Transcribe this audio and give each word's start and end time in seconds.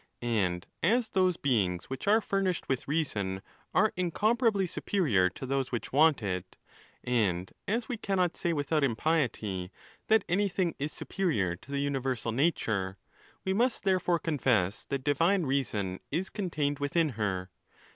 And 0.23 0.65
as 0.81 1.09
those 1.09 1.37
beings 1.37 1.85
which 1.85 2.07
are 2.07 2.21
furnished 2.21 2.67
with 2.67 2.87
reason 2.87 3.43
are 3.71 3.93
incomparably 3.95 4.65
superior 4.65 5.29
to 5.29 5.45
those 5.45 5.71
which 5.71 5.93
want 5.93 6.23
it, 6.23 6.57
and 7.03 7.53
as 7.67 7.87
we 7.87 7.97
cannot 7.97 8.35
say, 8.35 8.51
without 8.51 8.83
impiety, 8.83 9.69
that 10.07 10.23
anything 10.27 10.73
is 10.79 10.91
superior 10.91 11.55
to 11.57 11.69
the 11.69 11.77
universal 11.81 12.31
Nature, 12.31 12.97
we 13.45 13.53
must 13.53 13.83
therefore 13.83 14.17
confess 14.17 14.85
that 14.85 15.03
divine 15.03 15.43
reason 15.43 15.99
is 16.09 16.31
contained 16.31 16.79
within 16.79 17.09
her. 17.09 17.51